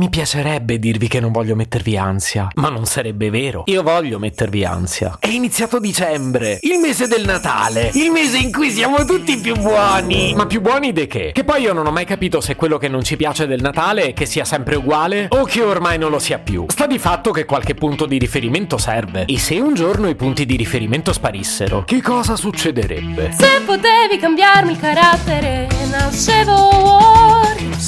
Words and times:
Mi 0.00 0.08
piacerebbe 0.08 0.78
dirvi 0.78 1.08
che 1.08 1.20
non 1.20 1.30
voglio 1.30 1.54
mettervi 1.54 1.98
ansia, 1.98 2.48
ma 2.54 2.70
non 2.70 2.86
sarebbe 2.86 3.28
vero. 3.28 3.64
Io 3.66 3.82
voglio 3.82 4.18
mettervi 4.18 4.64
ansia. 4.64 5.18
È 5.20 5.26
iniziato 5.26 5.78
dicembre, 5.78 6.58
il 6.62 6.78
mese 6.78 7.06
del 7.06 7.26
Natale, 7.26 7.90
il 7.92 8.10
mese 8.10 8.38
in 8.38 8.50
cui 8.50 8.70
siamo 8.70 9.04
tutti 9.04 9.36
più 9.36 9.54
buoni. 9.56 10.32
Ma 10.34 10.46
più 10.46 10.62
buoni 10.62 10.94
di 10.94 11.06
che? 11.06 11.32
Che 11.34 11.44
poi 11.44 11.60
io 11.60 11.74
non 11.74 11.86
ho 11.86 11.90
mai 11.90 12.06
capito 12.06 12.40
se 12.40 12.56
quello 12.56 12.78
che 12.78 12.88
non 12.88 13.04
ci 13.04 13.16
piace 13.16 13.46
del 13.46 13.60
Natale 13.60 14.04
è 14.04 14.12
che 14.14 14.24
sia 14.24 14.46
sempre 14.46 14.76
uguale 14.76 15.26
o 15.28 15.44
che 15.44 15.60
ormai 15.60 15.98
non 15.98 16.10
lo 16.10 16.18
sia 16.18 16.38
più. 16.38 16.64
Sta 16.70 16.86
di 16.86 16.98
fatto 16.98 17.30
che 17.30 17.44
qualche 17.44 17.74
punto 17.74 18.06
di 18.06 18.16
riferimento 18.16 18.78
serve. 18.78 19.26
E 19.26 19.38
se 19.38 19.60
un 19.60 19.74
giorno 19.74 20.08
i 20.08 20.14
punti 20.14 20.46
di 20.46 20.56
riferimento 20.56 21.12
sparissero, 21.12 21.84
che 21.84 22.00
cosa 22.00 22.36
succederebbe? 22.36 23.32
Se 23.38 23.60
potevi 23.66 24.16
cambiarmi 24.18 24.72
il 24.72 24.80
carattere, 24.80 25.68
nascevo. 25.90 26.59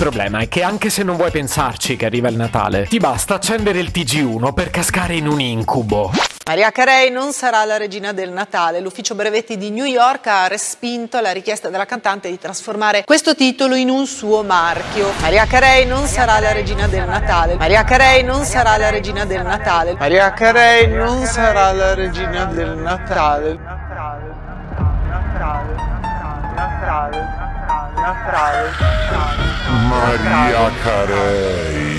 Problema 0.00 0.38
è 0.38 0.48
che 0.48 0.62
anche 0.62 0.88
se 0.88 1.02
non 1.02 1.16
vuoi 1.16 1.30
pensarci 1.30 1.94
che 1.94 2.06
arriva 2.06 2.30
il 2.30 2.36
Natale, 2.36 2.86
ti 2.86 2.96
basta 2.96 3.34
accendere 3.34 3.80
il 3.80 3.90
TG1 3.92 4.54
per 4.54 4.70
cascare 4.70 5.14
in 5.14 5.26
un 5.26 5.38
incubo. 5.38 6.10
Maria 6.46 6.70
Carey 6.70 7.10
non 7.10 7.34
sarà 7.34 7.66
la 7.66 7.76
regina 7.76 8.12
del 8.12 8.30
Natale. 8.30 8.80
L'ufficio 8.80 9.14
brevetti 9.14 9.58
di 9.58 9.68
New 9.68 9.84
York 9.84 10.26
ha 10.26 10.48
respinto 10.48 11.20
la 11.20 11.32
richiesta 11.32 11.68
della 11.68 11.84
cantante 11.84 12.30
di 12.30 12.38
trasformare 12.38 13.04
questo 13.04 13.34
titolo 13.34 13.74
in 13.74 13.90
un 13.90 14.06
suo 14.06 14.42
marchio. 14.42 15.12
Maria 15.20 15.44
Carey 15.44 15.84
non 15.84 16.06
sarà 16.06 16.40
la 16.40 16.52
regina 16.52 16.88
del 16.88 17.04
Natale. 17.04 17.56
Maria 17.56 17.84
Carey 17.84 18.22
non 18.22 18.44
sarà 18.46 18.78
la 18.78 18.88
regina 18.88 19.26
del 19.26 19.42
Natale. 19.42 19.96
Maria 19.98 20.32
Carey 20.32 20.96
non 20.96 21.26
sarà 21.26 21.72
la 21.72 21.94
regina 21.94 22.46
del 22.46 22.70
Natale. 22.70 23.58
Maria 29.90 30.64
Carey. 30.82 31.90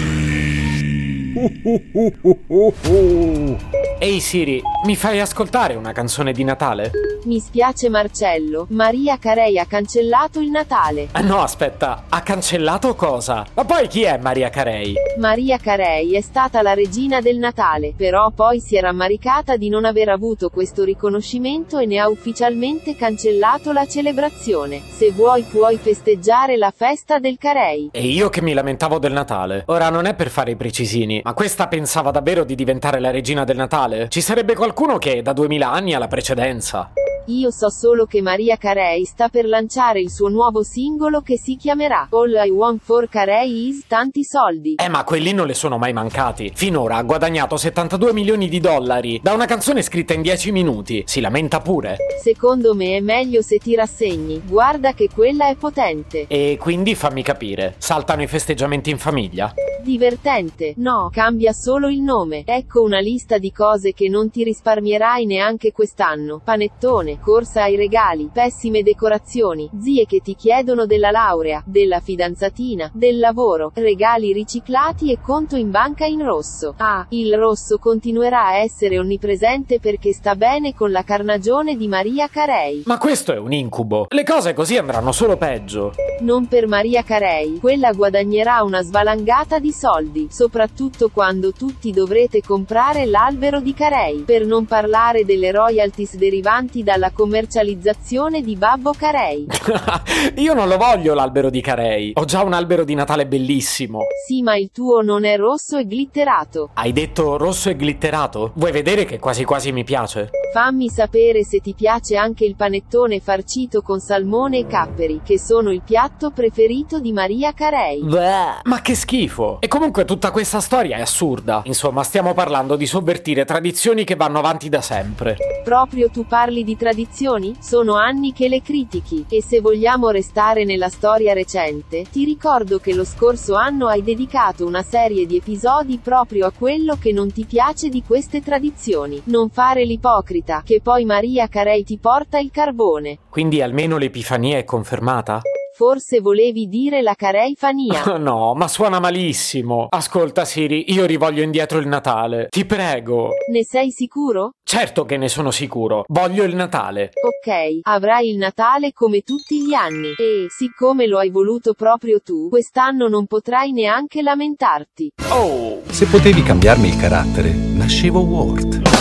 Ehi 4.03 4.19
Siri, 4.19 4.59
mi 4.85 4.95
fai 4.95 5.19
ascoltare 5.19 5.75
una 5.75 5.91
canzone 5.91 6.31
di 6.31 6.43
Natale? 6.43 6.89
Mi 7.25 7.39
spiace 7.39 7.87
Marcello, 7.87 8.65
Maria 8.71 9.19
Carey 9.19 9.59
ha 9.59 9.65
cancellato 9.65 10.39
il 10.39 10.49
Natale. 10.49 11.09
Ah 11.11 11.21
no, 11.21 11.41
aspetta, 11.41 12.05
ha 12.09 12.21
cancellato 12.23 12.95
cosa? 12.95 13.45
Ma 13.53 13.63
poi 13.63 13.87
chi 13.87 14.01
è 14.01 14.17
Maria 14.17 14.49
Carey? 14.49 14.95
Maria 15.19 15.59
Carey 15.59 16.13
è 16.13 16.21
stata 16.21 16.63
la 16.63 16.73
regina 16.73 17.21
del 17.21 17.37
Natale, 17.37 17.93
però 17.95 18.31
poi 18.31 18.59
si 18.59 18.75
è 18.75 18.81
rammaricata 18.81 19.55
di 19.55 19.69
non 19.69 19.85
aver 19.85 20.09
avuto 20.09 20.49
questo 20.49 20.83
riconoscimento 20.83 21.77
e 21.77 21.85
ne 21.85 21.99
ha 21.99 22.09
ufficialmente 22.09 22.95
cancellato 22.95 23.71
la 23.71 23.85
celebrazione. 23.85 24.81
Se 24.81 25.11
vuoi 25.11 25.43
puoi 25.43 25.77
festeggiare 25.77 26.57
la 26.57 26.73
festa 26.75 27.19
del 27.19 27.37
Carey. 27.37 27.89
E 27.91 28.03
io 28.03 28.29
che 28.29 28.41
mi 28.41 28.53
lamentavo 28.53 28.97
del 28.97 29.11
Natale. 29.11 29.65
Ora 29.67 29.91
non 29.91 30.07
è 30.07 30.15
per 30.15 30.31
fare 30.31 30.49
i 30.49 30.55
precisini, 30.55 31.21
ma 31.23 31.35
questa 31.35 31.67
pensava 31.67 32.09
davvero 32.09 32.43
di 32.43 32.55
diventare 32.55 32.99
la 32.99 33.11
regina 33.11 33.43
del 33.43 33.57
Natale? 33.57 33.89
Ci 34.09 34.21
sarebbe 34.21 34.55
qualcuno 34.55 34.97
che 34.97 35.21
da 35.21 35.33
2000 35.33 35.71
anni 35.71 35.93
ha 35.93 35.99
la 35.99 36.07
precedenza. 36.07 36.91
Io 37.27 37.51
so 37.51 37.69
solo 37.69 38.05
che 38.05 38.21
Maria 38.21 38.57
Carey 38.57 39.05
sta 39.05 39.29
per 39.29 39.45
lanciare 39.45 40.01
il 40.01 40.09
suo 40.09 40.27
nuovo 40.27 40.63
singolo 40.63 41.21
che 41.21 41.37
si 41.37 41.55
chiamerà 41.55 42.07
All 42.09 42.33
I 42.33 42.49
Want 42.49 42.81
for 42.83 43.07
Carey 43.07 43.69
is 43.69 43.85
tanti 43.87 44.23
soldi. 44.23 44.75
Eh 44.75 44.89
ma 44.89 45.03
quelli 45.03 45.31
non 45.31 45.45
le 45.45 45.53
sono 45.53 45.77
mai 45.77 45.93
mancati. 45.93 46.51
Finora 46.53 46.95
ha 46.97 47.03
guadagnato 47.03 47.57
72 47.57 48.11
milioni 48.11 48.49
di 48.49 48.59
dollari 48.59 49.19
da 49.21 49.33
una 49.33 49.45
canzone 49.45 49.83
scritta 49.83 50.13
in 50.13 50.23
10 50.23 50.51
minuti. 50.51 51.03
Si 51.05 51.21
lamenta 51.21 51.59
pure. 51.59 51.97
Secondo 52.21 52.73
me 52.73 52.97
è 52.97 53.01
meglio 53.01 53.43
se 53.43 53.57
ti 53.57 53.75
rassegni. 53.75 54.41
Guarda 54.43 54.93
che 54.93 55.07
quella 55.13 55.47
è 55.47 55.55
potente. 55.55 56.25
E 56.27 56.57
quindi 56.59 56.95
fammi 56.95 57.21
capire, 57.21 57.75
saltano 57.77 58.23
i 58.23 58.27
festeggiamenti 58.27 58.89
in 58.89 58.97
famiglia? 58.97 59.53
Divertente. 59.81 60.73
No, 60.77 61.09
cambia 61.11 61.53
solo 61.53 61.87
il 61.87 62.01
nome. 62.01 62.43
Ecco 62.45 62.83
una 62.83 62.99
lista 62.99 63.39
di 63.39 63.51
cose 63.51 63.93
che 63.93 64.09
non 64.09 64.29
ti 64.29 64.43
risparmierai 64.43 65.25
neanche 65.25 65.71
quest'anno. 65.71 66.39
Panettone, 66.43 67.19
corsa 67.19 67.63
ai 67.63 67.75
regali, 67.75 68.29
pessime 68.31 68.83
decorazioni, 68.83 69.69
zie 69.79 70.05
che 70.05 70.19
ti 70.19 70.35
chiedono 70.35 70.85
della 70.85 71.09
laurea, 71.09 71.63
della 71.65 71.99
fidanzatina, 71.99 72.91
del 72.93 73.17
lavoro, 73.17 73.71
regali 73.73 74.33
riciclati 74.33 75.11
e 75.11 75.19
conto 75.19 75.55
in 75.55 75.71
banca 75.71 76.05
in 76.05 76.23
rosso. 76.23 76.75
Ah, 76.77 77.07
il 77.09 77.35
rosso 77.35 77.79
continuerà 77.79 78.47
a 78.47 78.57
essere 78.57 78.99
onnipresente 78.99 79.79
perché 79.79 80.13
sta 80.13 80.35
bene 80.35 80.75
con 80.75 80.91
la 80.91 81.03
carnagione 81.03 81.75
di 81.75 81.87
Maria 81.87 82.27
Carey. 82.27 82.83
Ma 82.85 82.99
questo 82.99 83.33
è 83.33 83.37
un 83.37 83.51
incubo. 83.51 84.05
Le 84.09 84.23
cose 84.23 84.53
così 84.53 84.77
andranno 84.77 85.11
solo 85.11 85.37
peggio. 85.37 85.93
Non 86.19 86.47
per 86.47 86.67
Maria 86.67 87.01
Carey, 87.01 87.57
quella 87.57 87.91
guadagnerà 87.93 88.61
una 88.61 88.83
svalangata 88.83 89.57
di 89.57 89.70
soldi, 89.71 90.27
soprattutto 90.29 91.09
quando 91.09 91.51
tutti 91.51 91.91
dovrete 91.91 92.41
comprare 92.41 93.05
l'albero 93.05 93.59
di 93.59 93.73
Carey, 93.73 94.23
per 94.23 94.45
non 94.45 94.65
parlare 94.65 95.25
delle 95.25 95.51
royalties 95.51 96.15
derivanti 96.15 96.83
dalla 96.83 97.11
commercializzazione 97.11 98.41
di 98.41 98.55
Babbo 98.55 98.93
Carey. 98.97 99.47
Io 100.37 100.53
non 100.53 100.67
lo 100.67 100.77
voglio 100.77 101.13
l'albero 101.13 101.49
di 101.49 101.61
Carey. 101.61 102.11
Ho 102.15 102.25
già 102.25 102.43
un 102.43 102.53
albero 102.53 102.83
di 102.83 102.93
Natale 102.93 103.27
bellissimo. 103.27 104.01
Sì, 104.27 104.41
ma 104.41 104.55
il 104.55 104.71
tuo 104.71 105.01
non 105.01 105.25
è 105.25 105.37
rosso 105.37 105.77
e 105.77 105.85
glitterato. 105.85 106.71
Hai 106.73 106.91
detto 106.91 107.37
rosso 107.37 107.69
e 107.69 107.75
glitterato? 107.75 108.51
Vuoi 108.55 108.71
vedere 108.71 109.05
che 109.05 109.19
quasi 109.19 109.43
quasi 109.43 109.71
mi 109.71 109.83
piace? 109.83 110.29
Fammi 110.51 110.89
sapere 110.89 111.45
se 111.45 111.59
ti 111.59 111.73
piace 111.73 112.17
anche 112.17 112.43
il 112.43 112.57
panettone 112.57 113.21
farcito 113.21 113.81
con 113.81 114.01
salmone 114.01 114.57
e 114.57 114.67
capperi, 114.67 115.21
che 115.23 115.39
sono 115.39 115.71
il 115.71 115.81
piatto 115.81 116.31
preferito 116.31 116.99
di 116.99 117.13
Maria 117.13 117.53
Carey. 117.53 118.03
Bleh. 118.03 118.59
Ma 118.63 118.81
che 118.81 118.93
schifo! 118.93 119.61
E 119.61 119.69
comunque 119.69 120.03
tutta 120.03 120.29
questa 120.31 120.59
storia 120.59 120.97
è 120.97 121.01
assurda. 121.01 121.61
Insomma, 121.63 122.03
stiamo 122.03 122.33
parlando 122.33 122.75
di 122.75 122.85
sovvertire 122.85 123.45
tradizioni 123.45 124.03
che 124.03 124.15
vanno 124.15 124.39
avanti 124.39 124.67
da 124.67 124.81
sempre. 124.81 125.37
Proprio 125.63 126.09
tu 126.09 126.25
parli 126.25 126.63
di 126.63 126.75
tradizioni? 126.75 127.55
Sono 127.59 127.93
anni 127.93 128.33
che 128.33 128.47
le 128.47 128.63
critichi, 128.63 129.25
e 129.29 129.43
se 129.43 129.61
vogliamo 129.61 130.09
restare 130.09 130.65
nella 130.65 130.89
storia 130.89 131.33
recente, 131.33 132.05
ti 132.11 132.25
ricordo 132.25 132.79
che 132.79 132.95
lo 132.95 133.05
scorso 133.05 133.53
anno 133.53 133.87
hai 133.87 134.01
dedicato 134.01 134.65
una 134.65 134.81
serie 134.81 135.27
di 135.27 135.37
episodi 135.37 135.99
proprio 135.99 136.47
a 136.47 136.51
quello 136.51 136.97
che 136.99 137.11
non 137.11 137.31
ti 137.31 137.45
piace 137.45 137.89
di 137.89 138.01
queste 138.01 138.41
tradizioni. 138.41 139.21
Non 139.25 139.49
fare 139.49 139.85
l'ipocrita, 139.85 140.63
che 140.65 140.81
poi 140.81 141.05
Maria 141.05 141.47
Carey 141.47 141.83
ti 141.83 141.99
porta 141.99 142.39
il 142.39 142.49
carbone. 142.51 143.19
Quindi 143.29 143.61
almeno 143.61 143.97
l'epifania 143.97 144.57
è 144.57 144.63
confermata? 144.63 145.41
Forse 145.73 146.19
volevi 146.19 146.67
dire 146.67 147.01
la 147.01 147.15
Careifania. 147.15 148.03
no, 148.17 148.53
ma 148.53 148.67
suona 148.67 148.99
malissimo. 148.99 149.87
Ascolta 149.89 150.45
Siri, 150.45 150.91
io 150.93 151.05
rivoglio 151.05 151.41
indietro 151.41 151.79
il 151.79 151.87
Natale. 151.87 152.47
Ti 152.49 152.65
prego. 152.65 153.29
Ne 153.51 153.63
sei 153.63 153.91
sicuro? 153.91 154.51
Certo 154.63 155.05
che 155.05 155.17
ne 155.17 155.27
sono 155.27 155.51
sicuro. 155.51 156.03
Voglio 156.07 156.43
il 156.43 156.55
Natale. 156.55 157.11
Ok, 157.13 157.79
avrai 157.83 158.29
il 158.29 158.37
Natale 158.37 158.93
come 158.93 159.21
tutti 159.21 159.65
gli 159.65 159.73
anni. 159.73 160.13
E, 160.17 160.47
siccome 160.49 161.07
lo 161.07 161.17
hai 161.17 161.29
voluto 161.29 161.73
proprio 161.73 162.21
tu, 162.21 162.49
quest'anno 162.49 163.07
non 163.07 163.25
potrai 163.25 163.71
neanche 163.71 164.21
lamentarti. 164.21 165.11
Oh! 165.29 165.81
Se 165.89 166.05
potevi 166.05 166.43
cambiarmi 166.43 166.87
il 166.87 166.97
carattere, 166.97 167.51
nascevo 167.51 168.19
Ward. 168.21 169.00